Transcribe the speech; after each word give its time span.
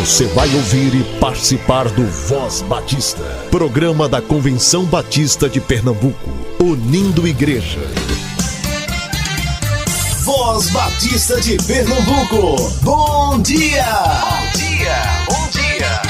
Você 0.00 0.26
vai 0.26 0.52
ouvir 0.54 0.92
e 0.92 1.20
participar 1.20 1.88
do 1.88 2.04
Voz 2.04 2.62
Batista, 2.62 3.22
programa 3.50 4.08
da 4.08 4.20
Convenção 4.20 4.84
Batista 4.84 5.48
de 5.48 5.60
Pernambuco, 5.60 6.30
unindo 6.60 7.26
igreja. 7.26 7.78
Voz 10.24 10.68
Batista 10.70 11.40
de 11.40 11.56
Pernambuco, 11.64 12.56
bom 12.82 13.40
dia! 13.40 13.84
Bom 14.20 14.58
dia, 14.58 14.96
bom 15.28 15.48
dia! 15.52 16.02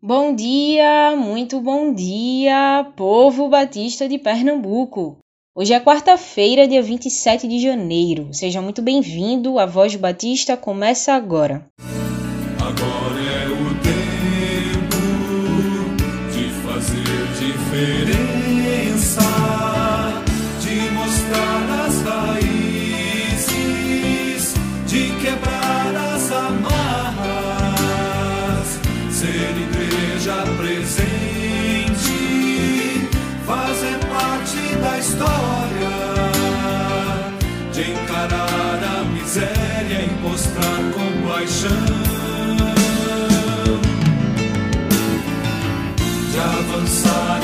Bom 0.00 0.34
dia, 0.34 1.16
muito 1.16 1.60
bom 1.60 1.92
dia, 1.92 2.86
povo 2.96 3.48
batista 3.48 4.08
de 4.08 4.16
Pernambuco. 4.16 5.18
Hoje 5.54 5.74
é 5.74 5.80
quarta-feira, 5.80 6.68
dia 6.68 6.82
27 6.82 7.46
de 7.46 7.60
janeiro. 7.60 8.28
Seja 8.32 8.62
muito 8.62 8.80
bem-vindo. 8.80 9.58
A 9.58 9.66
Voz 9.66 9.94
Batista 9.96 10.56
começa 10.56 11.12
agora. 11.12 11.66
Agora 11.78 12.01
história, 35.02 35.94
de 37.72 37.90
encarar 37.90 38.80
a 39.00 39.04
miséria 39.12 40.04
e 40.04 40.10
mostrar 40.22 40.78
compaixão. 40.94 42.12
de 46.32 46.38
avançar 46.38 47.41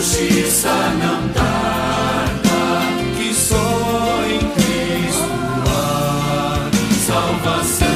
justiça 0.00 0.70
não 0.70 1.28
tarda, 1.30 2.46
que 3.16 3.34
só 3.34 3.56
em 4.30 4.38
Cristo 4.54 5.24
há 5.66 6.70
salvação. 7.04 7.88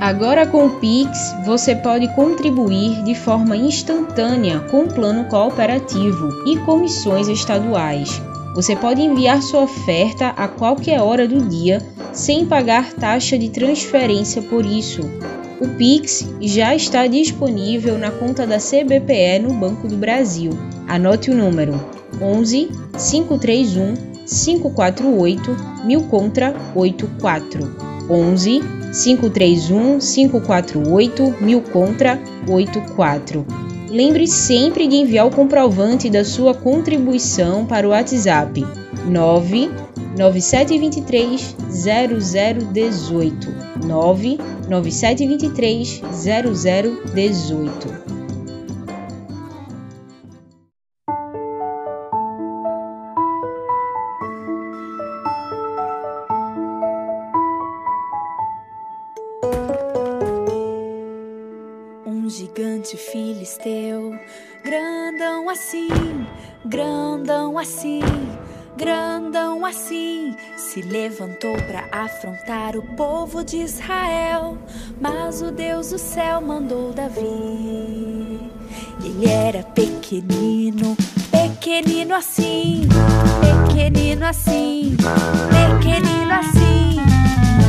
Agora 0.00 0.46
com 0.46 0.66
o 0.66 0.70
Pix, 0.78 1.34
você 1.44 1.74
pode 1.74 2.06
contribuir 2.14 3.02
de 3.02 3.16
forma 3.16 3.56
instantânea 3.56 4.60
com 4.70 4.84
o 4.84 4.94
plano 4.94 5.24
cooperativo 5.24 6.28
e 6.46 6.56
comissões 6.58 7.26
estaduais. 7.26 8.22
Você 8.54 8.76
pode 8.76 9.02
enviar 9.02 9.42
sua 9.42 9.62
oferta 9.62 10.28
a 10.28 10.46
qualquer 10.46 11.00
hora 11.00 11.26
do 11.26 11.40
dia 11.48 11.84
sem 12.12 12.46
pagar 12.46 12.92
taxa 12.92 13.36
de 13.36 13.50
transferência 13.50 14.40
por 14.42 14.64
isso. 14.64 15.02
O 15.60 15.66
Pix 15.76 16.24
já 16.40 16.72
está 16.74 17.08
disponível 17.08 17.98
na 17.98 18.12
conta 18.12 18.46
da 18.46 18.58
CBPE 18.58 19.40
no 19.42 19.54
Banco 19.54 19.88
do 19.88 19.96
Brasil. 19.96 20.52
Anote 20.86 21.32
o 21.32 21.34
número 21.34 21.74
11 22.22 22.68
531 22.92 23.94
548 24.24 25.56
1000 25.84 26.02
contra 26.02 26.54
84. 26.76 27.76
11 28.08 28.60
531 28.92 29.98
548 29.98 31.34
1000 31.40 31.62
contra 31.62 32.22
84. 32.46 33.44
Lembre 33.90 34.28
sempre 34.28 34.86
de 34.86 34.94
enviar 34.94 35.26
o 35.26 35.30
comprovante 35.30 36.08
da 36.08 36.24
sua 36.24 36.54
contribuição 36.54 37.66
para 37.66 37.86
o 37.86 37.90
WhatsApp 37.90 38.64
9 39.06 39.70
9723 40.16 41.56
0018 41.70 43.54
9 43.86 44.38
9723 44.68 46.02
0018 46.12 47.88
Um 62.06 62.28
gigante 62.28 62.98
filisteu, 62.98 64.14
grandão 64.62 65.48
assim, 65.48 65.88
grandão 66.66 67.58
assim, 67.58 68.00
grandão 68.78 69.66
assim, 69.66 70.36
se 70.56 70.80
levantou 70.80 71.56
para 71.62 71.84
afrontar 71.90 72.76
o 72.76 72.82
povo 72.94 73.42
de 73.42 73.56
Israel. 73.56 74.56
Mas 75.00 75.42
o 75.42 75.50
Deus 75.50 75.90
do 75.90 75.98
céu 75.98 76.40
mandou 76.40 76.92
Davi. 76.92 77.20
Ele 79.04 79.28
era 79.28 79.64
pequenino, 79.64 80.96
pequenino 81.30 82.14
assim, 82.14 82.88
pequenino 83.40 84.24
assim, 84.24 84.96
pequenino 85.50 86.32
assim. 86.32 87.00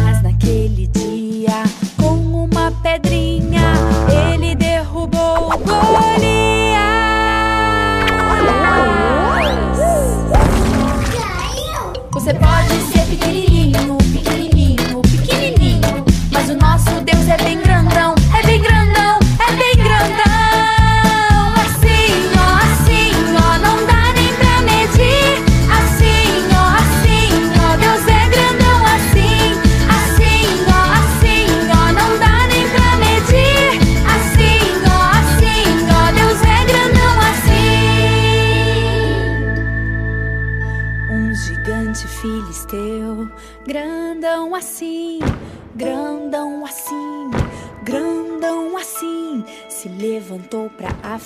Mas 0.04 0.22
naquele 0.22 0.86
dia, 0.88 1.64
com 1.98 2.14
uma 2.44 2.72
pedrinha, 2.84 3.74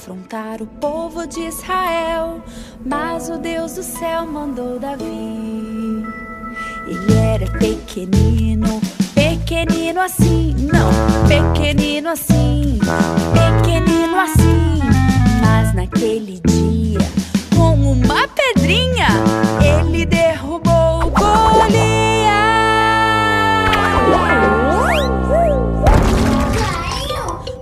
afrontar 0.03 0.61
o 0.61 0.67
povo 0.67 1.25
de 1.25 1.39
Israel. 1.47 2.41
Mas 2.85 3.29
o 3.29 3.37
Deus 3.37 3.75
do 3.75 3.83
céu 3.83 4.25
mandou 4.27 4.77
Davi. 4.77 5.05
Ele 6.85 7.13
era 7.13 7.49
pequenino, 7.57 8.81
pequenino 9.15 10.01
assim, 10.01 10.53
não, 10.59 10.91
pequenino 11.25 12.09
assim, 12.09 12.79
pequenino 13.31 14.19
assim. 14.19 14.81
Mas 15.41 15.73
naquele 15.73 16.41
dia, 16.45 16.99
com 17.55 17.73
uma 17.73 18.27
pedrinha, 18.27 19.07
ele 19.61 20.05
derrubou 20.05 21.09
Golias. 21.11 21.93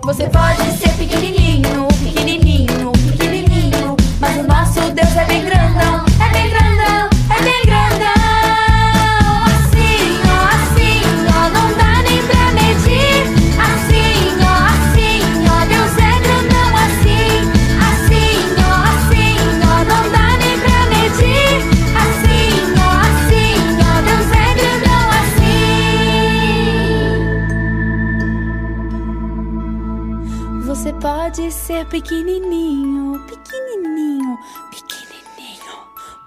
Você 0.04 0.28
pode 0.28 0.72
ser 0.80 0.91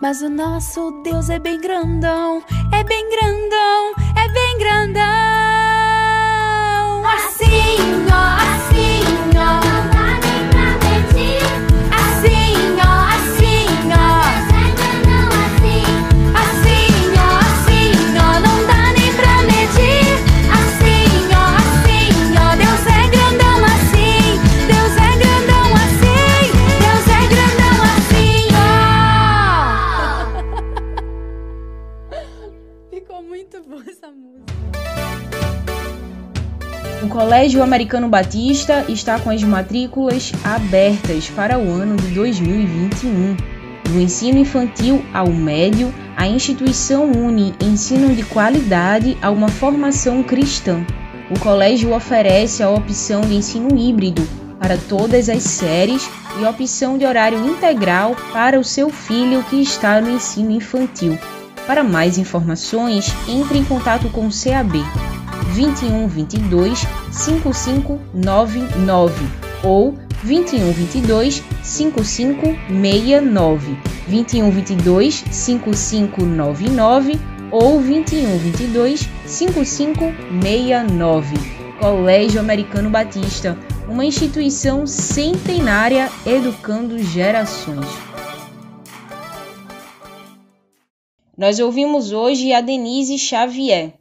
Mas 0.04 0.20
o 0.20 0.28
nosso 0.28 0.90
Deus 1.02 1.30
é 1.30 1.38
bem 1.38 1.58
grandão, 1.58 2.42
é 2.74 2.84
bem 2.84 3.08
grandão, 3.08 3.94
é 4.22 4.28
bem 4.28 4.58
grandão. 4.58 5.02
Assim, 7.06 8.04
ó, 8.12 8.43
Colégio 37.34 37.64
Americano 37.64 38.08
Batista 38.08 38.84
está 38.88 39.18
com 39.18 39.28
as 39.28 39.42
matrículas 39.42 40.30
abertas 40.44 41.28
para 41.30 41.58
o 41.58 41.68
ano 41.68 41.96
de 41.96 42.14
2021. 42.14 43.36
Do 43.90 44.00
ensino 44.00 44.38
infantil 44.38 45.04
ao 45.12 45.26
médio, 45.26 45.92
a 46.16 46.28
instituição 46.28 47.10
une 47.10 47.52
ensino 47.60 48.14
de 48.14 48.22
qualidade 48.22 49.18
a 49.20 49.32
uma 49.32 49.48
formação 49.48 50.22
cristã. 50.22 50.86
O 51.28 51.36
colégio 51.40 51.92
oferece 51.92 52.62
a 52.62 52.70
opção 52.70 53.22
de 53.22 53.34
ensino 53.34 53.76
híbrido 53.76 54.22
para 54.60 54.76
todas 54.76 55.28
as 55.28 55.42
séries 55.42 56.08
e 56.40 56.44
opção 56.44 56.96
de 56.96 57.04
horário 57.04 57.44
integral 57.44 58.14
para 58.32 58.60
o 58.60 58.64
seu 58.64 58.90
filho 58.90 59.42
que 59.50 59.60
está 59.60 60.00
no 60.00 60.08
ensino 60.08 60.52
infantil. 60.52 61.18
Para 61.66 61.82
mais 61.82 62.16
informações, 62.16 63.12
entre 63.26 63.58
em 63.58 63.64
contato 63.64 64.08
com 64.10 64.28
o 64.28 64.30
CAB 64.30 64.84
21 65.54 66.08
22 66.08 66.84
5599 67.12 69.14
ou 69.62 69.94
21 70.24 70.72
22 70.72 71.44
5569 71.62 73.78
21 74.08 74.50
22 74.50 75.24
5599 75.30 77.20
ou 77.52 77.80
21 77.80 78.36
22 78.36 79.08
5569 79.26 81.36
Colégio 81.78 82.40
Americano 82.40 82.90
Batista, 82.90 83.56
uma 83.88 84.04
instituição 84.04 84.88
centenária 84.88 86.10
educando 86.26 86.98
gerações. 86.98 87.86
Nós 91.36 91.58
ouvimos 91.60 92.12
hoje 92.12 92.52
a 92.52 92.60
Denise 92.60 93.18
Xavier. 93.18 93.94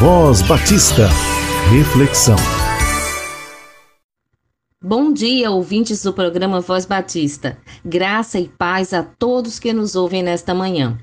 Voz 0.00 0.42
Batista. 0.42 1.08
Reflexão. 1.72 2.36
Bom 4.80 5.12
dia, 5.12 5.50
ouvintes 5.50 6.04
do 6.04 6.12
programa 6.12 6.60
Voz 6.60 6.86
Batista. 6.86 7.58
Graça 7.84 8.38
e 8.38 8.46
paz 8.46 8.94
a 8.94 9.02
todos 9.02 9.58
que 9.58 9.72
nos 9.72 9.96
ouvem 9.96 10.22
nesta 10.22 10.54
manhã. 10.54 10.96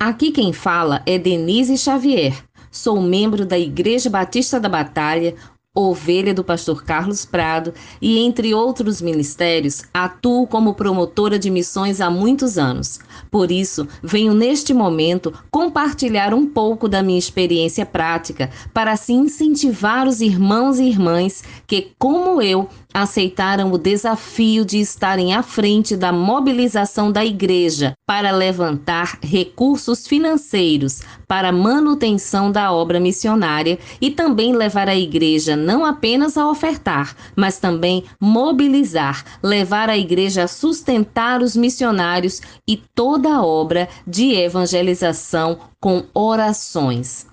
Aqui 0.00 0.30
quem 0.30 0.52
fala 0.52 1.02
é 1.04 1.18
Denise 1.18 1.76
Xavier. 1.76 2.44
Sou 2.70 3.02
membro 3.02 3.44
da 3.44 3.58
Igreja 3.58 4.08
Batista 4.08 4.60
da 4.60 4.68
Batalha, 4.68 5.34
ovelha 5.80 6.34
do 6.34 6.42
pastor 6.42 6.82
Carlos 6.82 7.24
Prado 7.24 7.72
e, 8.00 8.18
entre 8.18 8.54
outros 8.54 9.00
ministérios, 9.00 9.84
atuo 9.94 10.46
como 10.46 10.74
promotora 10.74 11.38
de 11.38 11.50
missões 11.50 12.00
há 12.00 12.10
muitos 12.10 12.58
anos. 12.58 12.98
Por 13.30 13.50
isso, 13.50 13.86
venho 14.02 14.34
neste 14.34 14.74
momento 14.74 15.32
compartilhar 15.50 16.34
um 16.34 16.46
pouco 16.46 16.88
da 16.88 17.02
minha 17.02 17.18
experiência 17.18 17.86
prática 17.86 18.50
para 18.74 18.92
assim 18.92 19.20
incentivar 19.20 20.08
os 20.08 20.20
irmãos 20.20 20.78
e 20.78 20.84
irmãs 20.84 21.44
que, 21.66 21.92
como 21.98 22.42
eu, 22.42 22.68
aceitaram 22.92 23.70
o 23.70 23.78
desafio 23.78 24.64
de 24.64 24.78
estarem 24.78 25.34
à 25.34 25.42
frente 25.42 25.96
da 25.96 26.10
mobilização 26.10 27.12
da 27.12 27.24
igreja 27.24 27.92
para 28.06 28.30
levantar 28.30 29.18
recursos 29.22 30.06
financeiros 30.06 31.02
para 31.26 31.52
manutenção 31.52 32.50
da 32.50 32.72
obra 32.72 32.98
missionária 32.98 33.78
e 34.00 34.10
também 34.10 34.56
levar 34.56 34.88
a 34.88 34.96
igreja 34.96 35.54
não 35.54 35.84
apenas 35.84 36.38
a 36.38 36.48
ofertar, 36.48 37.14
mas 37.36 37.58
também 37.58 38.04
mobilizar, 38.18 39.24
levar 39.42 39.90
a 39.90 39.98
igreja 39.98 40.44
a 40.44 40.48
sustentar 40.48 41.42
os 41.42 41.54
missionários 41.54 42.40
e 42.66 42.76
toda 42.94 43.28
a 43.34 43.44
obra 43.44 43.88
de 44.06 44.32
evangelização 44.32 45.58
com 45.78 46.04
orações. 46.14 47.27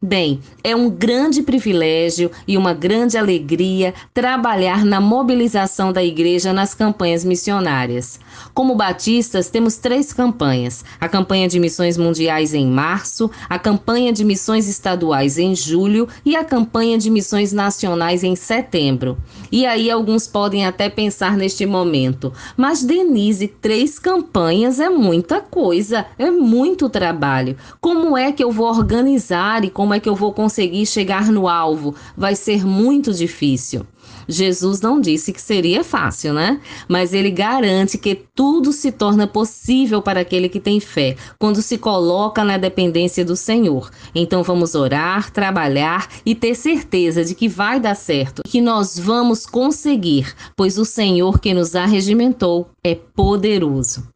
Bem, 0.00 0.38
é 0.62 0.76
um 0.76 0.88
grande 0.88 1.42
privilégio 1.42 2.30
e 2.46 2.56
uma 2.56 2.72
grande 2.72 3.18
alegria 3.18 3.92
trabalhar 4.14 4.84
na 4.84 5.00
mobilização 5.00 5.92
da 5.92 6.04
igreja 6.04 6.52
nas 6.52 6.72
campanhas 6.72 7.24
missionárias. 7.24 8.20
Como 8.54 8.76
batistas, 8.76 9.50
temos 9.50 9.76
três 9.76 10.12
campanhas: 10.12 10.84
a 11.00 11.08
campanha 11.08 11.48
de 11.48 11.58
missões 11.58 11.98
mundiais 11.98 12.54
em 12.54 12.64
março, 12.64 13.28
a 13.48 13.58
campanha 13.58 14.12
de 14.12 14.24
missões 14.24 14.68
estaduais 14.68 15.36
em 15.36 15.56
julho 15.56 16.06
e 16.24 16.36
a 16.36 16.44
campanha 16.44 16.96
de 16.96 17.10
missões 17.10 17.52
nacionais 17.52 18.22
em 18.22 18.36
setembro. 18.36 19.18
E 19.50 19.66
aí 19.66 19.90
alguns 19.90 20.28
podem 20.28 20.64
até 20.64 20.88
pensar 20.88 21.36
neste 21.36 21.66
momento, 21.66 22.32
mas 22.56 22.84
Denise, 22.84 23.48
três 23.48 23.98
campanhas 23.98 24.78
é 24.78 24.88
muita 24.88 25.40
coisa, 25.40 26.06
é 26.16 26.30
muito 26.30 26.88
trabalho. 26.88 27.56
Como 27.80 28.16
é 28.16 28.30
que 28.30 28.44
eu 28.44 28.52
vou 28.52 28.68
organizar 28.68 29.64
e 29.64 29.70
como 29.70 29.87
é 29.94 30.00
que 30.00 30.08
eu 30.08 30.14
vou 30.14 30.32
conseguir 30.32 30.86
chegar 30.86 31.30
no 31.30 31.48
alvo? 31.48 31.94
Vai 32.16 32.34
ser 32.34 32.64
muito 32.64 33.12
difícil. 33.12 33.86
Jesus 34.28 34.80
não 34.80 35.00
disse 35.00 35.32
que 35.32 35.40
seria 35.40 35.82
fácil, 35.82 36.34
né? 36.34 36.60
Mas 36.86 37.14
ele 37.14 37.30
garante 37.30 37.96
que 37.96 38.14
tudo 38.34 38.72
se 38.72 38.92
torna 38.92 39.26
possível 39.26 40.02
para 40.02 40.20
aquele 40.20 40.48
que 40.48 40.60
tem 40.60 40.78
fé, 40.80 41.16
quando 41.38 41.62
se 41.62 41.78
coloca 41.78 42.44
na 42.44 42.58
dependência 42.58 43.24
do 43.24 43.34
Senhor. 43.34 43.90
Então 44.14 44.42
vamos 44.42 44.74
orar, 44.74 45.30
trabalhar 45.30 46.08
e 46.26 46.34
ter 46.34 46.54
certeza 46.54 47.24
de 47.24 47.34
que 47.34 47.48
vai 47.48 47.80
dar 47.80 47.94
certo, 47.94 48.42
que 48.46 48.60
nós 48.60 48.98
vamos 48.98 49.46
conseguir, 49.46 50.34
pois 50.54 50.78
o 50.78 50.84
Senhor 50.84 51.40
que 51.40 51.54
nos 51.54 51.74
arregimentou 51.74 52.68
é 52.84 52.94
poderoso. 52.94 54.08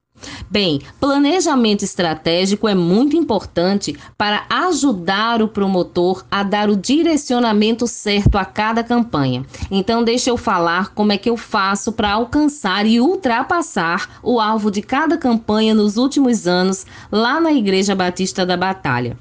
Bem, 0.51 0.81
planejamento 1.01 1.85
estratégico 1.85 2.69
é 2.69 2.75
muito 2.75 3.17
importante 3.17 3.97
para 4.17 4.45
ajudar 4.49 5.43
o 5.43 5.49
promotor 5.49 6.25
a 6.31 6.43
dar 6.43 6.69
o 6.69 6.77
direcionamento 6.77 7.87
certo 7.87 8.37
a 8.37 8.45
cada 8.45 8.85
campanha. 8.85 9.45
Então, 9.71 10.05
deixa 10.05 10.31
eu 10.31 10.37
falar 10.37 10.95
como 10.95 11.13
é 11.13 11.19
que 11.19 11.31
eu 11.31 11.37
faço 11.37 11.93
para 11.93 12.13
alcançar 12.13 12.87
e 12.87 13.01
ultrapassar 13.01 14.21
o 14.23 14.41
alvo 14.41 14.71
de 14.71 14.83
cada 14.83 15.17
campanha 15.17 15.75
nos 15.75 15.97
últimos 15.97 16.47
anos 16.47 16.87
lá 17.11 17.41
na 17.41 17.53
Igreja 17.53 17.95
Batista 17.95 18.45
da 18.45 18.57
Batalha. 18.57 19.17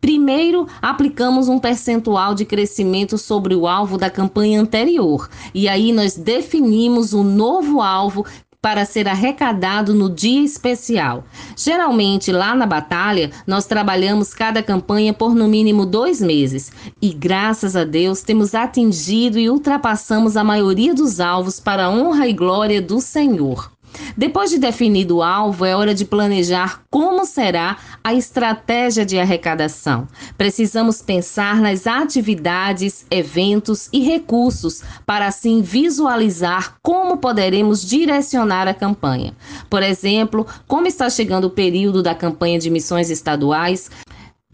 Primeiro, 0.00 0.68
aplicamos 0.80 1.48
um 1.48 1.58
percentual 1.58 2.34
de 2.34 2.44
crescimento 2.44 3.16
sobre 3.16 3.54
o 3.54 3.66
alvo 3.66 3.96
da 3.96 4.10
campanha 4.10 4.60
anterior, 4.60 5.28
e 5.54 5.68
aí 5.68 5.90
nós 5.90 6.16
definimos 6.16 7.12
o 7.12 7.24
novo 7.24 7.80
alvo 7.80 8.24
para 8.66 8.84
ser 8.84 9.06
arrecadado 9.06 9.94
no 9.94 10.10
dia 10.10 10.44
especial. 10.44 11.22
Geralmente, 11.56 12.32
lá 12.32 12.52
na 12.52 12.66
batalha, 12.66 13.30
nós 13.46 13.64
trabalhamos 13.64 14.34
cada 14.34 14.60
campanha 14.60 15.14
por 15.14 15.36
no 15.36 15.46
mínimo 15.46 15.86
dois 15.86 16.20
meses 16.20 16.72
e, 17.00 17.12
graças 17.12 17.76
a 17.76 17.84
Deus, 17.84 18.22
temos 18.22 18.56
atingido 18.56 19.38
e 19.38 19.48
ultrapassamos 19.48 20.36
a 20.36 20.42
maioria 20.42 20.92
dos 20.92 21.20
alvos 21.20 21.60
para 21.60 21.84
a 21.84 21.90
honra 21.90 22.26
e 22.26 22.32
glória 22.32 22.82
do 22.82 23.00
Senhor. 23.00 23.75
Depois 24.16 24.50
de 24.50 24.58
definido 24.58 25.16
o 25.16 25.22
alvo, 25.22 25.64
é 25.64 25.74
hora 25.74 25.94
de 25.94 26.04
planejar 26.04 26.82
como 26.90 27.24
será 27.24 27.76
a 28.02 28.14
estratégia 28.14 29.04
de 29.04 29.18
arrecadação. 29.18 30.08
Precisamos 30.36 31.02
pensar 31.02 31.60
nas 31.60 31.86
atividades, 31.86 33.06
eventos 33.10 33.88
e 33.92 34.00
recursos 34.00 34.82
para 35.04 35.26
assim 35.26 35.62
visualizar 35.62 36.76
como 36.82 37.18
poderemos 37.18 37.86
direcionar 37.86 38.68
a 38.68 38.74
campanha. 38.74 39.34
Por 39.68 39.82
exemplo, 39.82 40.46
como 40.66 40.86
está 40.86 41.10
chegando 41.10 41.46
o 41.46 41.50
período 41.50 42.02
da 42.02 42.14
campanha 42.14 42.58
de 42.58 42.70
missões 42.70 43.10
estaduais, 43.10 43.90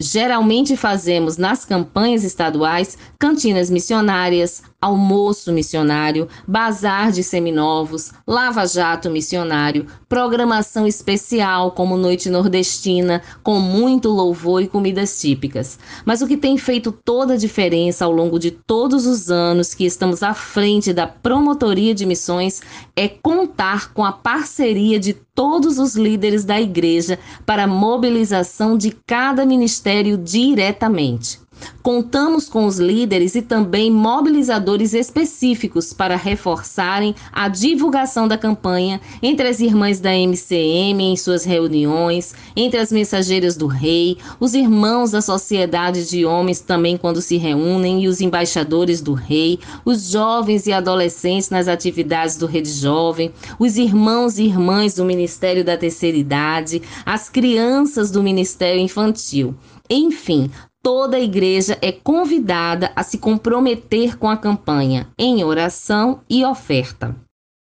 Geralmente 0.01 0.77
fazemos 0.77 1.37
nas 1.37 1.65
campanhas 1.65 2.25
estaduais 2.25 2.99
cantinas 3.21 3.71
missionárias, 3.71 4.63
almoço 4.83 5.53
missionário, 5.53 6.29
bazar 6.47 7.13
de 7.13 7.23
seminovos, 7.23 8.13
lava-jato 8.27 9.09
missionário, 9.09 9.87
programação 10.09 10.89
especial 10.89 11.71
como 11.71 11.97
Noite 11.97 12.29
Nordestina, 12.29 13.23
com 13.45 13.61
muito 13.61 14.09
louvor 14.09 14.61
e 14.61 14.67
comidas 14.67 15.21
típicas. 15.21 15.79
Mas 16.05 16.21
o 16.21 16.27
que 16.27 16.37
tem 16.37 16.59
feito 16.59 16.91
toda 16.91 17.35
a 17.35 17.39
diferença 17.39 18.05
ao 18.05 18.11
longo 18.11 18.41
de 18.41 18.51
todos 18.51 19.07
os 19.07 19.31
anos 19.31 19.73
que 19.73 19.85
estamos 19.85 20.21
à 20.21 20.35
frente 20.35 20.93
da 20.93 21.07
promotoria 21.07 21.95
de 21.95 22.05
missões 22.05 22.61
é 22.97 23.07
contar 23.07 23.93
com 23.93 24.05
a 24.05 24.11
parceria 24.11 24.99
de 24.99 25.13
todos 25.13 25.79
os 25.79 25.95
líderes 25.95 26.45
da 26.45 26.61
igreja 26.61 27.19
para 27.47 27.65
a 27.65 27.69
mobilização 27.69 28.77
de 28.77 28.91
cada 29.07 29.47
ministério 29.47 30.19
diretamente. 30.19 31.41
Contamos 31.83 32.49
com 32.49 32.67
os 32.67 32.79
líderes 32.79 33.35
e 33.35 33.43
também 33.43 33.91
mobilizadores 33.91 34.95
específicos 34.95 35.93
para 35.93 36.17
reforçarem 36.17 37.15
a 37.33 37.49
divulgação 37.49 38.29
da 38.29 38.39
campanha 38.39 39.01
entre 39.23 39.49
as 39.49 39.61
irmãs 39.61 39.99
da 39.99 40.15
MCM 40.15 41.03
em 41.03 41.17
suas 41.17 41.45
reuniões, 41.45 42.35
entre 42.55 42.79
as 42.79 42.93
mensageiras 42.93 43.57
do 43.57 43.67
rei, 43.67 44.17
os 44.39 44.55
irmãos 44.55 45.11
da 45.11 45.21
sociedade 45.21 46.09
de 46.09 46.25
homens 46.25 46.61
também 46.61 46.97
quando 46.97 47.21
se 47.21 47.37
reúnem 47.37 48.05
e 48.05 48.09
os 48.09 48.21
embaixadores 48.21 49.01
do 49.01 49.13
rei, 49.13 49.59
os 49.85 50.11
jovens 50.11 50.67
e 50.67 50.73
adolescentes 50.73 51.51
nas 51.51 51.69
atividades 51.69 52.37
do 52.37 52.47
Rede 52.47 52.71
Jovem, 52.71 53.33
os 53.59 53.77
irmãos 53.77 54.39
e 54.39 54.45
irmãs 54.45 54.95
do 54.95 55.05
Ministério 55.05 55.65
da 55.65 55.77
Terceira 55.77 56.17
Idade, 56.17 56.83
as 57.05 57.29
crianças 57.29 58.11
do 58.11 58.23
Ministério 58.23 58.81
Infantil. 58.81 59.55
Enfim, 59.91 60.51
toda 60.83 61.17
a 61.17 61.21
igreja 61.21 61.79
é 61.81 61.93
convidada 61.93 62.91
a 62.97 63.03
se 63.03 63.19
comprometer 63.19 64.19
com 64.19 64.29
a 64.29 64.37
campanha 64.37 65.09
em 65.17 65.45
oração 65.45 66.21
e 66.29 66.45
oferta. 66.45 67.15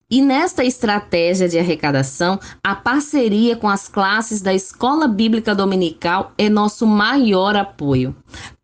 E 0.09 0.21
nesta 0.21 0.63
estratégia 0.63 1.49
de 1.49 1.59
arrecadação, 1.59 2.39
a 2.63 2.73
parceria 2.73 3.57
com 3.57 3.67
as 3.67 3.89
classes 3.89 4.41
da 4.41 4.53
Escola 4.53 5.05
Bíblica 5.05 5.53
Dominical 5.53 6.31
é 6.37 6.47
nosso 6.47 6.87
maior 6.87 7.57
apoio. 7.57 8.15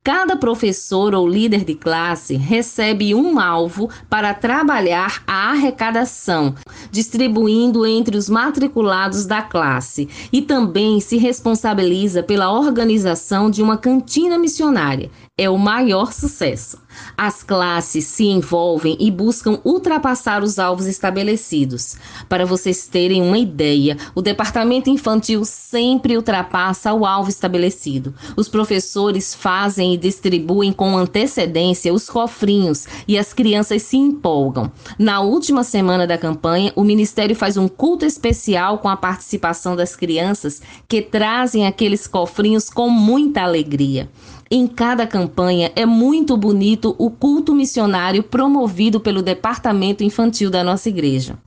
Cada 0.05 0.35
professor 0.35 1.15
ou 1.15 1.25
líder 1.25 1.63
de 1.63 1.75
classe 1.75 2.35
recebe 2.35 3.15
um 3.15 3.39
alvo 3.39 3.89
para 4.09 4.33
trabalhar 4.33 5.23
a 5.25 5.51
arrecadação, 5.51 6.53
distribuindo 6.91 7.85
entre 7.85 8.17
os 8.17 8.27
matriculados 8.27 9.25
da 9.25 9.41
classe, 9.41 10.09
e 10.29 10.41
também 10.41 10.99
se 10.99 11.15
responsabiliza 11.15 12.21
pela 12.21 12.51
organização 12.51 13.49
de 13.49 13.63
uma 13.63 13.77
cantina 13.77 14.37
missionária. 14.37 15.09
É 15.35 15.49
o 15.49 15.57
maior 15.57 16.13
sucesso. 16.13 16.77
As 17.17 17.41
classes 17.41 18.05
se 18.05 18.23
envolvem 18.23 18.95
e 18.99 19.09
buscam 19.09 19.59
ultrapassar 19.65 20.43
os 20.43 20.59
alvos 20.59 20.85
estabelecidos. 20.85 21.97
Para 22.29 22.45
vocês 22.45 22.85
terem 22.85 23.19
uma 23.19 23.39
ideia, 23.39 23.97
o 24.13 24.21
departamento 24.21 24.91
infantil 24.91 25.43
sempre 25.43 26.15
ultrapassa 26.15 26.93
o 26.93 27.03
alvo 27.03 27.31
estabelecido. 27.31 28.13
Os 28.37 28.47
professores 28.47 29.33
fazem 29.33 29.95
e 29.95 29.97
distribuem 29.97 30.71
com 30.71 30.95
antecedência 30.95 31.91
os 31.91 32.07
cofrinhos 32.07 32.85
e 33.07 33.17
as 33.17 33.33
crianças 33.33 33.81
se 33.81 33.97
empolgam. 33.97 34.71
Na 34.99 35.21
última 35.21 35.63
semana 35.63 36.05
da 36.05 36.15
campanha, 36.15 36.71
o 36.75 36.83
Ministério 36.83 37.35
faz 37.35 37.57
um 37.57 37.67
culto 37.67 38.05
especial 38.05 38.77
com 38.77 38.87
a 38.87 38.95
participação 38.95 39.75
das 39.75 39.95
crianças 39.95 40.61
que 40.87 41.01
trazem 41.01 41.65
aqueles 41.65 42.05
cofrinhos 42.05 42.69
com 42.69 42.87
muita 42.87 43.41
alegria. 43.41 44.07
Em 44.55 44.67
cada 44.67 45.07
campanha 45.07 45.71
é 45.75 45.83
muito 45.83 46.37
bonito 46.37 46.95
o 46.99 47.09
culto 47.09 47.55
missionário 47.55 48.21
promovido 48.21 48.99
pelo 48.99 49.23
departamento 49.23 50.03
infantil 50.03 50.51
da 50.51 50.63
nossa 50.63 50.89
igreja. 50.89 51.39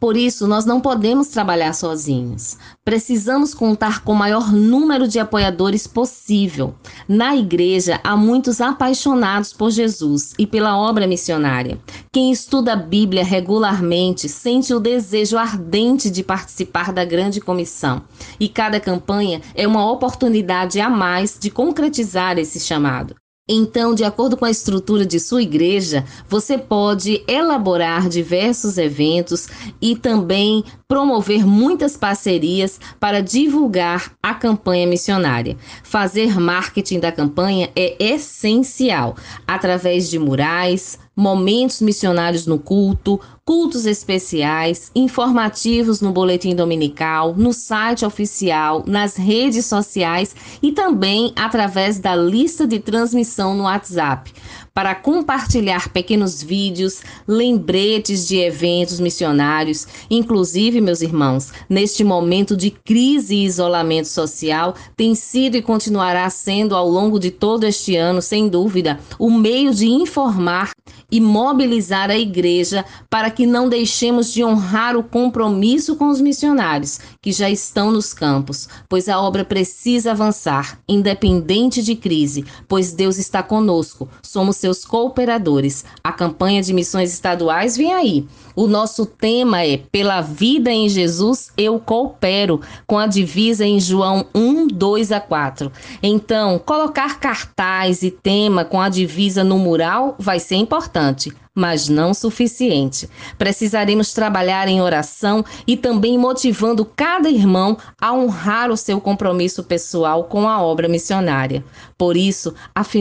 Por 0.00 0.16
isso, 0.16 0.46
nós 0.46 0.64
não 0.64 0.80
podemos 0.80 1.26
trabalhar 1.26 1.72
sozinhos. 1.72 2.56
Precisamos 2.84 3.52
contar 3.52 4.04
com 4.04 4.12
o 4.12 4.16
maior 4.16 4.52
número 4.52 5.08
de 5.08 5.18
apoiadores 5.18 5.88
possível. 5.88 6.72
Na 7.08 7.34
igreja, 7.34 7.98
há 8.04 8.16
muitos 8.16 8.60
apaixonados 8.60 9.52
por 9.52 9.72
Jesus 9.72 10.34
e 10.38 10.46
pela 10.46 10.78
obra 10.78 11.04
missionária. 11.04 11.80
Quem 12.12 12.30
estuda 12.30 12.74
a 12.74 12.76
Bíblia 12.76 13.24
regularmente 13.24 14.28
sente 14.28 14.72
o 14.72 14.78
desejo 14.78 15.36
ardente 15.36 16.08
de 16.10 16.22
participar 16.22 16.92
da 16.92 17.04
grande 17.04 17.40
comissão. 17.40 18.04
E 18.38 18.48
cada 18.48 18.78
campanha 18.78 19.40
é 19.52 19.66
uma 19.66 19.90
oportunidade 19.90 20.80
a 20.80 20.88
mais 20.88 21.36
de 21.36 21.50
concretizar 21.50 22.38
esse 22.38 22.60
chamado. 22.60 23.16
Então, 23.48 23.94
de 23.94 24.04
acordo 24.04 24.36
com 24.36 24.44
a 24.44 24.50
estrutura 24.50 25.06
de 25.06 25.18
sua 25.18 25.42
igreja, 25.42 26.04
você 26.28 26.58
pode 26.58 27.24
elaborar 27.26 28.08
diversos 28.08 28.76
eventos 28.76 29.48
e 29.80 29.96
também 29.96 30.62
promover 30.86 31.46
muitas 31.46 31.96
parcerias 31.96 32.78
para 33.00 33.22
divulgar 33.22 34.12
a 34.22 34.34
campanha 34.34 34.86
missionária. 34.86 35.56
Fazer 35.82 36.38
marketing 36.38 37.00
da 37.00 37.10
campanha 37.10 37.70
é 37.74 37.96
essencial 38.02 39.16
através 39.46 40.10
de 40.10 40.18
murais, 40.18 40.98
momentos 41.18 41.80
missionários 41.80 42.46
no 42.46 42.60
culto, 42.60 43.20
cultos 43.44 43.86
especiais, 43.86 44.92
informativos 44.94 46.00
no 46.00 46.12
boletim 46.12 46.54
dominical, 46.54 47.34
no 47.36 47.52
site 47.52 48.04
oficial, 48.04 48.84
nas 48.86 49.16
redes 49.16 49.66
sociais 49.66 50.36
e 50.62 50.70
também 50.70 51.32
através 51.34 51.98
da 51.98 52.14
lista 52.14 52.68
de 52.68 52.78
transmissão 52.78 53.56
no 53.56 53.64
WhatsApp, 53.64 54.32
para 54.78 54.94
compartilhar 54.94 55.88
pequenos 55.88 56.40
vídeos, 56.40 57.00
lembretes 57.26 58.28
de 58.28 58.36
eventos 58.36 59.00
missionários. 59.00 59.88
Inclusive, 60.08 60.80
meus 60.80 61.02
irmãos, 61.02 61.50
neste 61.68 62.04
momento 62.04 62.56
de 62.56 62.70
crise 62.70 63.34
e 63.34 63.44
isolamento 63.44 64.06
social, 64.06 64.76
tem 64.96 65.16
sido 65.16 65.56
e 65.56 65.62
continuará 65.62 66.30
sendo 66.30 66.76
ao 66.76 66.88
longo 66.88 67.18
de 67.18 67.32
todo 67.32 67.64
este 67.64 67.96
ano, 67.96 68.22
sem 68.22 68.48
dúvida, 68.48 69.00
o 69.18 69.28
meio 69.28 69.74
de 69.74 69.88
informar 69.88 70.70
e 71.10 71.20
mobilizar 71.20 72.10
a 72.10 72.18
igreja 72.18 72.84
para 73.10 73.30
que 73.30 73.46
não 73.46 73.68
deixemos 73.68 74.32
de 74.32 74.44
honrar 74.44 74.96
o 74.96 75.02
compromisso 75.02 75.96
com 75.96 76.08
os 76.08 76.20
missionários 76.20 77.00
que 77.20 77.32
já 77.32 77.50
estão 77.50 77.90
nos 77.90 78.12
campos, 78.12 78.68
pois 78.88 79.08
a 79.08 79.20
obra 79.20 79.44
precisa 79.44 80.12
avançar, 80.12 80.78
independente 80.88 81.82
de 81.82 81.96
crise, 81.96 82.44
pois 82.68 82.92
Deus 82.92 83.18
está 83.18 83.42
conosco, 83.42 84.08
somos 84.22 84.56
seus 84.56 84.67
cooperadores. 84.84 85.84
A 86.02 86.12
campanha 86.12 86.62
de 86.62 86.72
missões 86.72 87.12
estaduais 87.12 87.76
vem 87.76 87.92
aí. 87.92 88.26
O 88.54 88.66
nosso 88.66 89.06
tema 89.06 89.64
é 89.64 89.76
Pela 89.76 90.20
vida 90.20 90.70
em 90.70 90.88
Jesus 90.88 91.52
eu 91.56 91.78
coopero, 91.78 92.60
com 92.86 92.98
a 92.98 93.06
divisa 93.06 93.64
em 93.64 93.78
João 93.78 94.26
1, 94.34 94.66
2 94.68 95.12
a 95.12 95.20
4. 95.20 95.70
Então, 96.02 96.58
colocar 96.58 97.20
cartaz 97.20 98.02
e 98.02 98.10
tema 98.10 98.64
com 98.64 98.80
a 98.80 98.88
divisa 98.88 99.44
no 99.44 99.58
mural 99.58 100.16
vai 100.18 100.40
ser 100.40 100.56
importante 100.56 101.32
mas 101.58 101.88
não 101.88 102.14
suficiente. 102.14 103.10
Precisaremos 103.36 104.12
trabalhar 104.12 104.68
em 104.68 104.80
oração 104.80 105.44
e 105.66 105.76
também 105.76 106.16
motivando 106.16 106.84
cada 106.84 107.28
irmão 107.28 107.76
a 108.00 108.12
honrar 108.12 108.70
o 108.70 108.76
seu 108.76 109.00
compromisso 109.00 109.64
pessoal 109.64 110.24
com 110.24 110.48
a 110.48 110.62
obra 110.62 110.88
missionária. 110.88 111.64
Por 111.98 112.16
isso, 112.16 112.54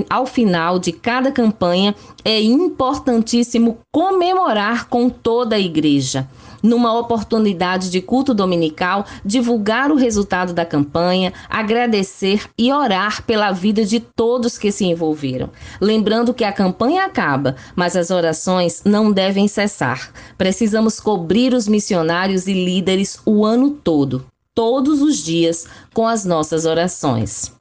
ao 0.10 0.26
final 0.26 0.80
de 0.80 0.92
cada 0.92 1.32
campanha, 1.32 1.94
é 2.26 2.42
importantíssimo 2.42 3.78
comemorar 3.92 4.90
com 4.90 5.08
toda 5.08 5.56
a 5.56 5.60
igreja 5.60 6.28
numa 6.64 6.98
oportunidade 6.98 7.90
de 7.90 8.02
culto 8.02 8.34
dominical, 8.34 9.06
divulgar 9.24 9.92
o 9.92 9.96
resultado 9.96 10.54
da 10.54 10.66
campanha, 10.66 11.34
agradecer 11.50 12.50
e 12.58 12.72
orar 12.72 13.24
pela 13.24 13.52
vida 13.52 13.86
de 13.86 14.00
todos 14.00 14.58
que 14.58 14.72
se 14.72 14.86
envolveram. 14.86 15.50
Lembrando 15.80 16.34
que 16.34 16.44
a 16.44 16.52
campanha 16.52 17.06
acaba, 17.06 17.56
mas 17.76 17.96
as 17.96 18.12
orações 18.12 18.82
não 18.84 19.12
devem 19.12 19.48
cessar. 19.48 20.12
Precisamos 20.38 21.00
cobrir 21.00 21.54
os 21.54 21.68
missionários 21.68 22.48
e 22.48 22.54
líderes 22.54 23.20
o 23.26 23.46
ano 23.46 23.72
todo, 23.72 24.26
todos 24.54 25.02
os 25.02 25.18
dias, 25.18 25.68
com 25.94 26.08
as 26.08 26.26
nossas 26.26 26.66
orações. 26.66 27.57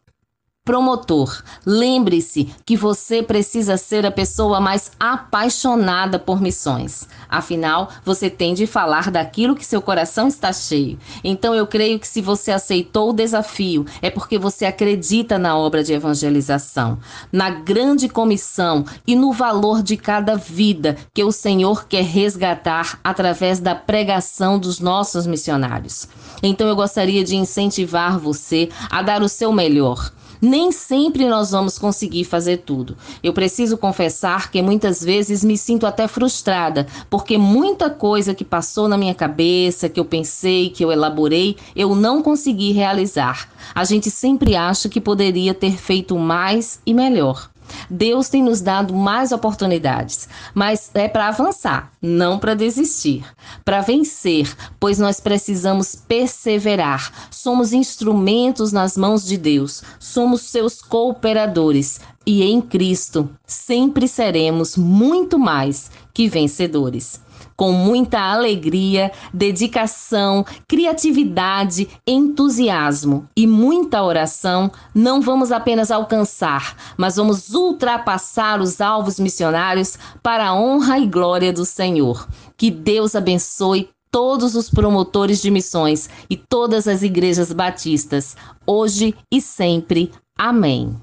Promotor, 0.67 1.45
lembre-se 1.65 2.51
que 2.67 2.77
você 2.77 3.23
precisa 3.23 3.77
ser 3.77 4.05
a 4.05 4.11
pessoa 4.11 4.61
mais 4.61 4.91
apaixonada 4.99 6.19
por 6.19 6.43
missões. 6.43 7.07
Afinal, 7.29 7.89
você 8.05 8.29
tem 8.29 8.53
de 8.53 8.67
falar 8.67 9.13
daquilo 9.13 9.55
que 9.55 9.65
seu 9.65 9.81
coração 9.81 10.27
está 10.27 10.53
cheio. 10.53 10.99
Então 11.23 11.55
eu 11.55 11.69
creio 11.69 12.01
que 12.01 12.09
se 12.09 12.21
você 12.21 12.51
aceitou 12.51 13.11
o 13.11 13.13
desafio, 13.13 13.87
é 14.03 14.11
porque 14.11 14.41
você 14.41 14.67
acredita 14.67 15.39
na 15.39 15.57
obra 15.57 15.85
de 15.85 15.93
evangelização, 15.93 16.99
na 17.31 17.49
grande 17.49 18.09
comissão 18.09 18.85
e 19.07 19.15
no 19.15 19.33
valor 19.33 19.85
de 19.85 19.97
cada 19.97 20.35
vida 20.35 20.97
que 21.15 21.23
o 21.23 21.31
Senhor 21.31 21.87
quer 21.87 22.03
resgatar 22.03 22.99
através 23.05 23.61
da 23.61 23.77
pregação 23.77 24.59
dos 24.59 24.81
nossos 24.81 25.29
missionários. 25.29 26.09
Então 26.43 26.67
eu 26.67 26.75
gostaria 26.75 27.23
de 27.23 27.37
incentivar 27.37 28.19
você 28.19 28.69
a 28.91 29.01
dar 29.01 29.23
o 29.23 29.29
seu 29.29 29.53
melhor 29.53 30.11
Nem 30.47 30.71
sempre 30.71 31.27
nós 31.27 31.51
vamos 31.51 31.77
conseguir 31.77 32.23
fazer 32.23 32.59
tudo. 32.59 32.97
Eu 33.21 33.33
preciso 33.33 33.77
confessar 33.77 34.49
que 34.49 34.63
muitas 34.63 35.03
vezes 35.03 35.43
me 35.43 35.59
sinto 35.59 35.85
até 35.85 36.07
frustrada, 36.07 36.87
porque 37.11 37.37
muita 37.37 37.91
coisa 37.91 38.33
que 38.33 38.45
passou 38.45 38.87
na 38.87 38.97
minha 38.97 39.13
cabeça, 39.15 39.89
que 39.89 39.99
eu 39.99 40.05
pensei, 40.05 40.71
que 40.71 40.85
eu 40.85 40.93
elaborei, 40.93 41.57
eu 41.75 41.97
não 41.97 42.23
consegui 42.23 42.71
realizar. 42.71 43.49
A 43.75 43.83
gente 43.83 44.09
sempre 44.09 44.55
acha 44.55 44.89
que 44.89 45.01
poderia 45.01 45.53
ter 45.53 45.77
feito 45.77 46.17
mais 46.17 46.81
e 46.87 46.95
melhor. 46.95 47.51
Deus 47.91 48.29
tem 48.29 48.43
nos 48.43 48.61
dado 48.61 48.95
mais 48.95 49.33
oportunidades, 49.33 50.29
mas 50.55 50.91
é 50.95 51.09
para 51.09 51.29
avançar, 51.29 51.93
não 52.01 52.39
para 52.39 52.55
desistir, 52.55 53.25
para 53.65 53.81
vencer, 53.81 54.55
pois 54.79 54.99
nós 54.99 55.21
precisamos 55.21 55.95
perseverar. 55.95 57.29
Somos 57.31 57.73
instrumentos 57.73 58.73
nas 58.73 58.97
mãos 58.97 59.25
de 59.25 59.37
Deus, 59.37 59.83
somos 59.99 60.43
seus 60.43 60.81
cooperadores. 60.81 62.01
E 62.29 62.43
em 62.43 62.61
Cristo 62.61 63.31
sempre 63.47 64.09
seremos 64.09 64.77
muito 64.77 65.39
mais 65.39 65.91
que 66.13 66.29
vencedores 66.29 67.21
com 67.57 67.73
muita 67.73 68.21
alegria, 68.21 69.11
dedicação, 69.33 70.45
criatividade, 70.69 71.89
entusiasmo 72.07 73.29
e 73.37 73.47
muita 73.47 74.03
oração, 74.03 74.71
não 74.95 75.21
vamos 75.21 75.51
apenas 75.51 75.91
alcançar, 75.91 76.77
mas 76.97 77.17
vamos 77.17 77.55
ultrapassar 77.55 78.61
os 78.61 78.81
alvos 78.81 79.19
missionários 79.19 79.99
para 80.23 80.49
a 80.49 80.55
honra 80.55 80.99
e 80.99 81.07
glória 81.07 81.53
do 81.53 81.65
Senhor. 81.65 82.29
Que 82.57 82.71
Deus 82.71 83.15
abençoe 83.15 83.89
todos 84.11 84.55
os 84.55 84.71
promotores 84.71 85.43
de 85.43 85.51
missões 85.51 86.09
e 86.31 86.37
todas 86.37 86.89
as 86.89 87.03
igrejas 87.03 87.53
batistas, 87.53 88.37
hoje 88.67 89.15
e 89.31 89.41
sempre. 89.41 90.11
Amém. 90.39 90.97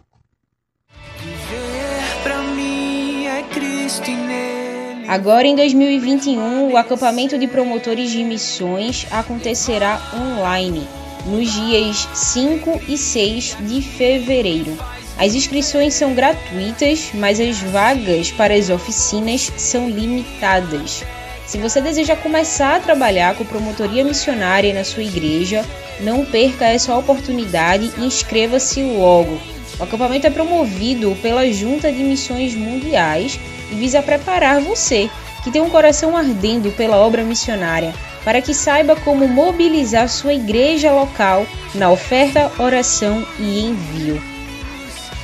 Agora 5.08 5.46
em 5.46 5.56
2021, 5.56 6.72
o 6.72 6.78
acampamento 6.78 7.38
de 7.38 7.48
promotores 7.48 8.10
de 8.10 8.24
missões 8.24 9.06
acontecerá 9.12 10.02
online 10.16 10.88
nos 11.26 11.52
dias 11.52 12.08
5 12.14 12.82
e 12.88 12.98
6 12.98 13.58
de 13.62 13.82
fevereiro. 13.82 14.78
As 15.18 15.36
inscrições 15.36 15.94
são 15.94 16.14
gratuitas, 16.14 17.12
mas 17.14 17.40
as 17.40 17.60
vagas 17.60 18.32
para 18.32 18.54
as 18.54 18.70
oficinas 18.70 19.52
são 19.58 19.90
limitadas. 19.90 21.04
Se 21.46 21.58
você 21.58 21.82
deseja 21.82 22.16
começar 22.16 22.78
a 22.78 22.80
trabalhar 22.80 23.36
com 23.36 23.46
promotoria 23.46 24.04
missionária 24.04 24.74
na 24.74 24.84
sua 24.84 25.04
igreja, 25.04 25.64
não 26.00 26.26
perca 26.26 26.66
essa 26.66 26.96
oportunidade 26.96 27.92
e 27.98 28.06
inscreva-se 28.06 28.82
logo. 28.82 29.38
O 29.80 29.84
acampamento 29.84 30.28
é 30.28 30.30
promovido 30.30 31.16
pela 31.22 31.52
Junta 31.52 31.92
de 31.92 32.04
Missões 32.04 32.56
Mundiais 32.56 33.40
visa 33.74 34.02
preparar 34.02 34.62
você, 34.62 35.10
que 35.44 35.52
tem 35.52 35.62
um 35.62 35.70
coração 35.70 36.16
ardendo 36.16 36.72
pela 36.72 36.98
obra 36.98 37.24
missionária, 37.24 37.94
para 38.24 38.42
que 38.42 38.54
saiba 38.54 38.96
como 38.96 39.28
mobilizar 39.28 40.08
sua 40.08 40.34
igreja 40.34 40.92
local 40.92 41.46
na 41.76 41.90
oferta, 41.90 42.52
oração 42.58 43.26
e 43.40 43.66
envio. 43.66 44.22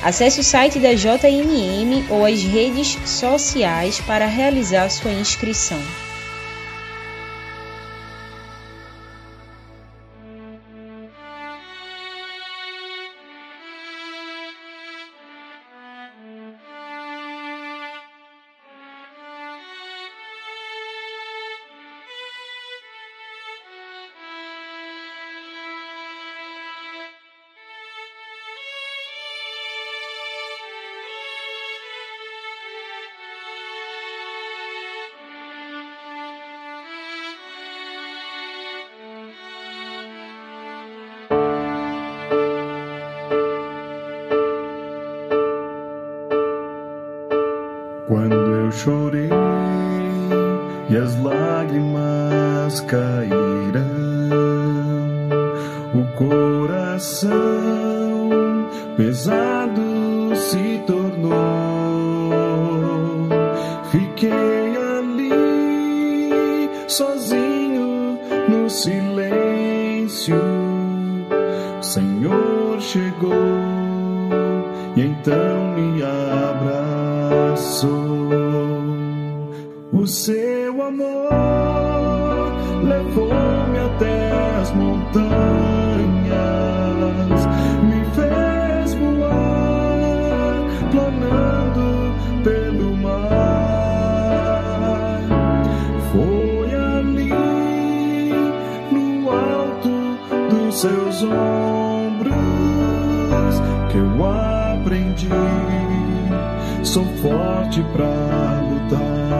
Acesse 0.02 0.40
o 0.40 0.44
site 0.44 0.78
da 0.78 0.94
JMM 0.94 2.06
ou 2.08 2.24
as 2.24 2.42
redes 2.42 2.98
sociais 3.04 4.00
para 4.00 4.26
realizar 4.26 4.88
sua 4.90 5.12
inscrição. 5.12 5.80
Montanhas, 84.74 86.00
me 87.82 88.04
fez 88.14 88.94
voar, 88.94 90.54
planando 90.90 92.14
pelo 92.44 92.96
mar. 92.96 93.20
Foi 96.12 96.74
ali, 96.74 98.32
no 98.92 99.30
alto 99.30 100.18
dos 100.50 100.80
seus 100.80 101.22
ombros, 101.22 102.34
que 103.90 103.98
eu 103.98 104.24
aprendi. 104.26 105.28
Sou 106.82 107.04
forte 107.22 107.82
pra 107.92 108.60
lutar. 108.68 109.39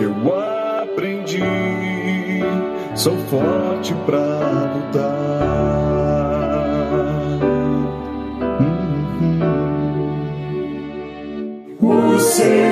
Que 0.00 0.04
eu 0.04 0.14
aprendi. 0.82 1.42
Sou 2.96 3.14
forte 3.28 3.92
pra 4.06 4.72
lutar. 4.74 5.10
O 11.82 12.18
seu 12.18 12.69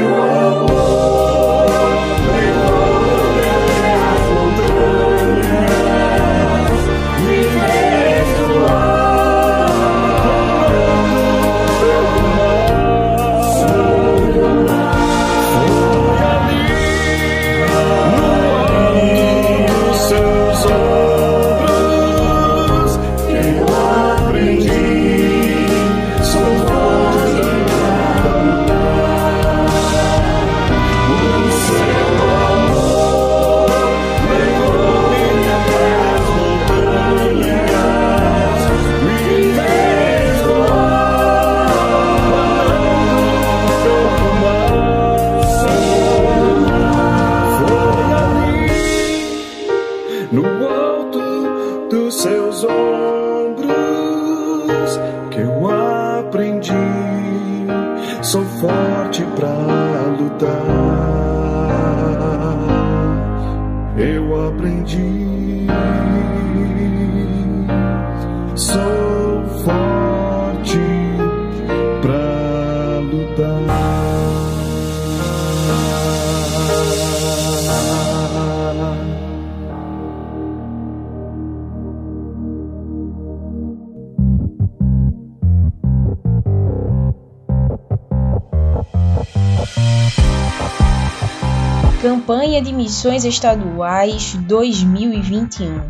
de 92.69 92.75
Missões 92.75 93.25
Estaduais 93.25 94.35
2021. 94.47 95.81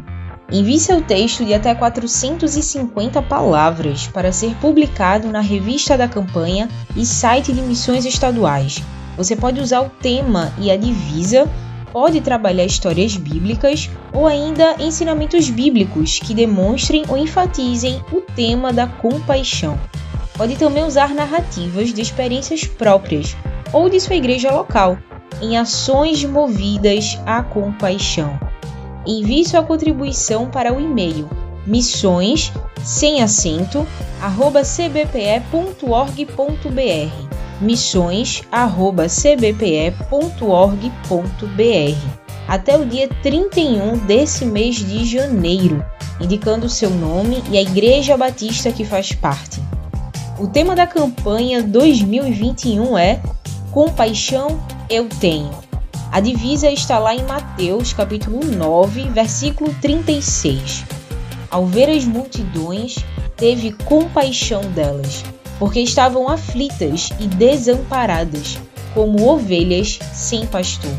Envie 0.52 0.78
seu 0.78 1.02
texto 1.02 1.44
de 1.44 1.52
até 1.52 1.74
450 1.74 3.20
palavras 3.22 4.06
para 4.06 4.30
ser 4.30 4.54
publicado 4.60 5.26
na 5.26 5.40
revista 5.40 5.98
da 5.98 6.06
campanha 6.06 6.68
e 6.94 7.04
site 7.04 7.52
de 7.52 7.60
missões 7.62 8.04
estaduais. 8.04 8.80
Você 9.16 9.34
pode 9.34 9.60
usar 9.60 9.80
o 9.80 9.90
tema 9.90 10.52
e 10.56 10.70
a 10.70 10.76
divisa, 10.76 11.50
pode 11.92 12.20
trabalhar 12.20 12.64
histórias 12.64 13.16
bíblicas 13.16 13.90
ou 14.12 14.28
ainda 14.28 14.76
ensinamentos 14.78 15.50
bíblicos 15.50 16.20
que 16.20 16.32
demonstrem 16.32 17.02
ou 17.08 17.18
enfatizem 17.18 18.00
o 18.12 18.20
tema 18.20 18.72
da 18.72 18.86
compaixão. 18.86 19.76
Pode 20.36 20.54
também 20.54 20.84
usar 20.84 21.12
narrativas 21.12 21.92
de 21.92 22.00
experiências 22.00 22.64
próprias 22.64 23.36
ou 23.72 23.90
de 23.90 23.98
sua 23.98 24.14
igreja 24.14 24.52
local, 24.52 24.96
em 25.40 25.56
ações 25.56 26.24
movidas 26.24 27.18
à 27.26 27.42
compaixão. 27.42 28.38
Envie 29.06 29.44
sua 29.44 29.62
contribuição 29.62 30.48
para 30.50 30.72
o 30.72 30.80
e-mail 30.80 31.28
missões 31.68 32.50
sem 32.82 33.22
acento 33.22 33.86
arroba 34.22 34.62
cbpe.org.br 34.62 35.38
missões 37.60 38.42
arroba 38.50 39.06
cbpe.org.br 39.06 39.98
até 42.48 42.78
o 42.78 42.86
dia 42.86 43.08
31 43.22 43.98
desse 43.98 44.46
mês 44.46 44.76
de 44.76 45.04
janeiro, 45.04 45.84
indicando 46.18 46.66
seu 46.66 46.88
nome 46.88 47.42
e 47.50 47.58
a 47.58 47.60
Igreja 47.60 48.16
Batista 48.16 48.72
que 48.72 48.86
faz 48.86 49.12
parte. 49.12 49.60
O 50.38 50.46
tema 50.46 50.74
da 50.74 50.86
campanha 50.86 51.62
2021 51.62 52.96
é 52.96 53.20
Compaixão 53.70 54.60
eu 54.88 55.08
tenho. 55.08 55.50
A 56.10 56.20
divisa 56.20 56.70
está 56.70 56.98
lá 56.98 57.14
em 57.14 57.22
Mateus, 57.24 57.92
capítulo 57.92 58.42
9, 58.42 59.10
versículo 59.10 59.74
36. 59.82 60.84
Ao 61.50 61.66
ver 61.66 61.90
as 61.90 62.04
multidões, 62.04 62.96
teve 63.36 63.72
compaixão 63.72 64.62
delas, 64.72 65.22
porque 65.58 65.80
estavam 65.80 66.28
aflitas 66.28 67.10
e 67.20 67.26
desamparadas, 67.26 68.58
como 68.94 69.28
ovelhas 69.28 69.98
sem 70.14 70.46
pastor. 70.46 70.98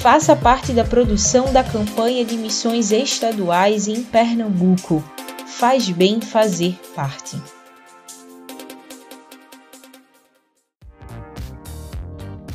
Faça 0.00 0.36
parte 0.36 0.72
da 0.72 0.84
produção 0.84 1.52
da 1.52 1.64
campanha 1.64 2.24
de 2.24 2.36
missões 2.36 2.92
estaduais 2.92 3.88
em 3.88 4.04
Pernambuco. 4.04 5.02
Faz 5.46 5.88
bem 5.90 6.20
fazer 6.20 6.78
parte. 6.94 7.40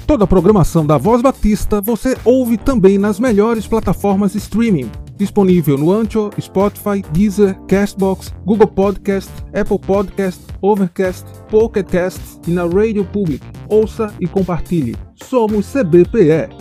Toda 0.08 0.24
a 0.24 0.28
programação 0.28 0.86
da 0.86 0.98
Voz 0.98 1.22
Batista 1.22 1.82
você 1.82 2.16
ouve 2.24 2.58
também 2.58 2.98
nas 2.98 3.20
melhores 3.20 3.68
plataformas 3.68 4.32
de 4.32 4.38
streaming. 4.38 4.90
Disponível 5.18 5.78
no 5.78 5.92
Ancho, 5.92 6.30
Spotify, 6.40 7.04
Deezer, 7.12 7.60
Castbox, 7.68 8.34
Google 8.46 8.68
Podcast, 8.68 9.30
Apple 9.54 9.78
Podcast, 9.78 10.42
Overcast, 10.62 11.26
Pocket 11.52 11.86
Cast 11.88 12.22
e 12.48 12.52
na 12.52 12.64
Rádio 12.64 13.04
Public. 13.04 13.46
Ouça 13.68 14.14
e 14.22 14.28
compartilhe. 14.28 14.96
Somos 15.26 15.68
CBPE. 15.74 16.56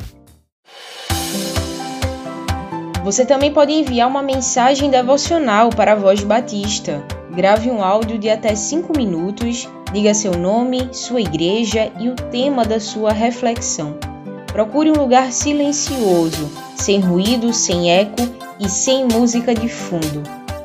Você 3.04 3.24
também 3.24 3.52
pode 3.52 3.70
enviar 3.70 4.09
uma 4.09 4.24
mensagem 4.24 4.90
devocional 4.90 5.70
para 5.70 5.92
a 5.92 5.94
Voz 5.94 6.24
Batista. 6.24 7.00
Grave 7.37 7.70
um 7.70 7.85
áudio 7.85 8.18
de 8.18 8.31
até 8.31 8.55
5 8.55 8.96
minutos, 8.96 9.68
diga 9.92 10.14
seu 10.14 10.33
nome, 10.33 10.88
sua 10.92 11.20
igreja 11.20 11.92
e 12.01 12.09
o 12.09 12.14
tema 12.14 12.64
da 12.64 12.81
sua 12.81 13.12
reflexão. 13.12 13.99
Procure 14.46 14.90
um 14.90 14.94
lugar 14.94 15.31
silencioso, 15.31 16.51
sem 16.75 16.99
ruído, 16.99 17.53
sem 17.53 17.92
eco 17.92 18.22
e 18.59 18.70
sem 18.70 19.05
música 19.05 19.55
de 19.55 19.68
fundo. 19.68 20.22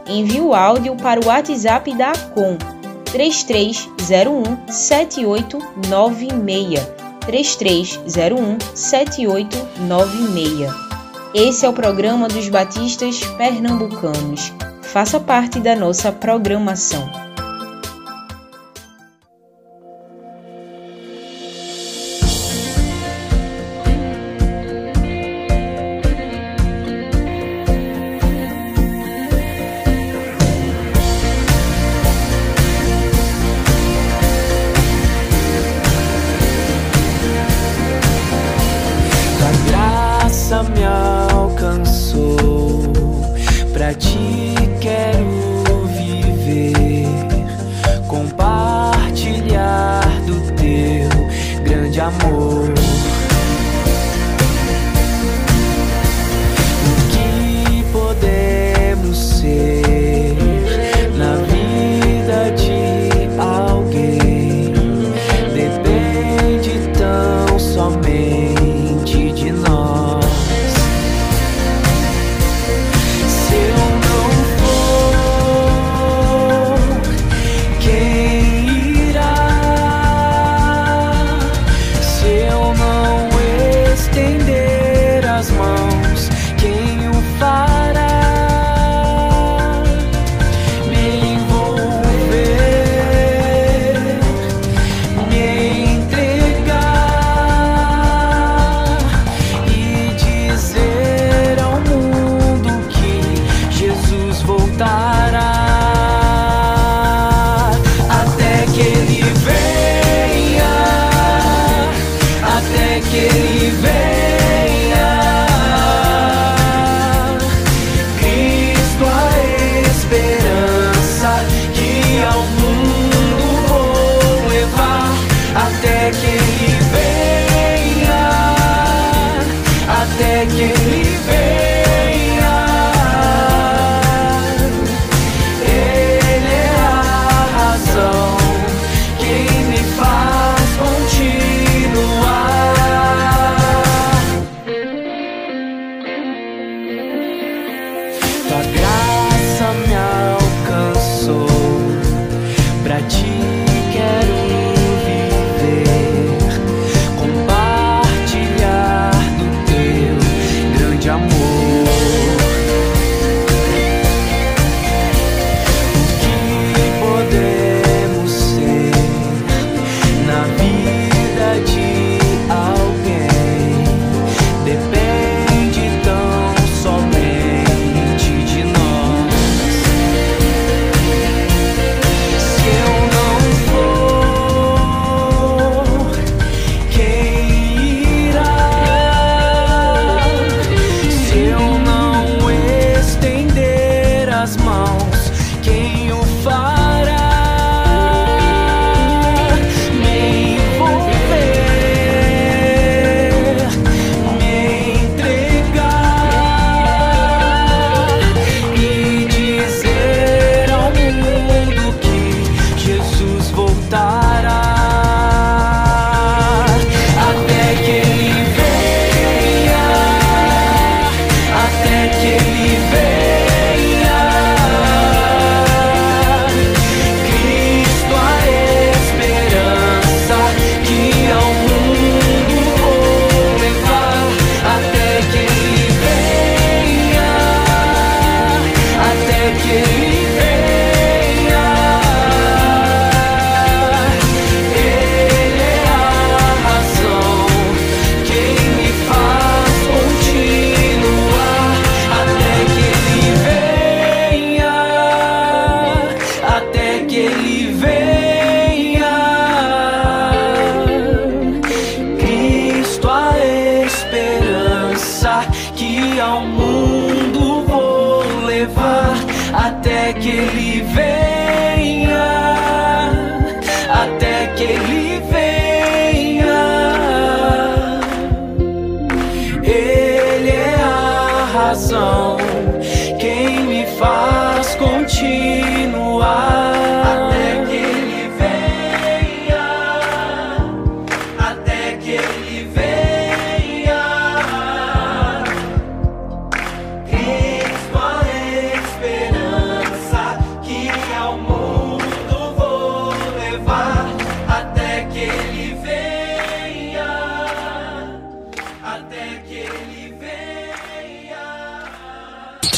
Envie 0.08 0.40
o 0.40 0.54
áudio 0.54 0.96
para 0.96 1.20
o 1.20 1.26
WhatsApp 1.26 1.94
da 1.94 2.12
ACOM 2.12 2.58
3301 3.12 4.70
7896 4.70 6.88
3301 7.20 8.58
7896. 8.74 10.74
Esse 11.34 11.66
é 11.66 11.70
o 11.70 11.74
programa 11.74 12.30
dos 12.30 12.48
Batistas 12.48 13.20
Pernambucanos. 13.38 14.54
Faça 14.92 15.22
parte 15.22 15.58
da 15.62 15.74
nossa 15.74 16.12
programação. 16.12 17.10
Graça 39.68 40.64
me 40.64 40.84
alcançou, 41.34 42.82
pra 43.72 43.94
ti 43.94 44.41